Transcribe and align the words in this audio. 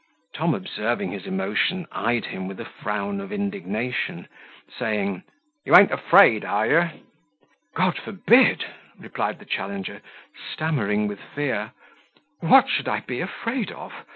Tom 0.33 0.55
observing 0.55 1.11
his 1.11 1.27
emotion, 1.27 1.85
eyed 1.91 2.25
him 2.25 2.47
with 2.47 2.59
a 2.59 2.65
frown 2.65 3.21
of 3.21 3.31
indignation, 3.31 4.27
saying, 4.67 5.21
"You 5.63 5.75
an't 5.75 5.91
afraid, 5.91 6.43
are 6.43 6.65
you?" 6.65 6.89
"God 7.75 7.97
forbid," 7.99 8.65
replied 8.97 9.37
the 9.37 9.45
challenger, 9.45 10.01
stammering 10.53 11.07
with 11.07 11.19
fear; 11.35 11.73
"what 12.39 12.67
should 12.67 12.87
I 12.87 13.01
be 13.01 13.21
afraid 13.21 13.71
of? 13.71 13.93